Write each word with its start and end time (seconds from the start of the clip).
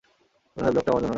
মনে 0.57 0.63
হয়, 0.63 0.71
ব্লকটা 0.71 0.89
আমার 0.91 1.01
জন্য 1.01 1.05
না। 1.05 1.09